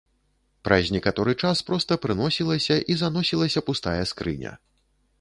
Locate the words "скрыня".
4.15-4.61